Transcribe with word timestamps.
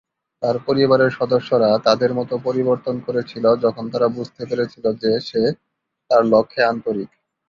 তার 0.43 0.55
পরিবারের 0.67 1.11
সদস্যরা 1.19 1.69
তাদের 1.85 2.11
মত 2.13 2.31
পরিবর্তন 2.45 2.95
করেছিল 3.07 3.45
যখন 3.63 3.85
তারা 3.93 4.07
বুঝতে 4.17 4.43
পেরেছিল 4.49 4.85
যে 5.01 5.11
সে 5.29 5.41
তার 6.11 6.23
লক্ষে 6.33 6.61
আন্তরিক। 6.65 7.09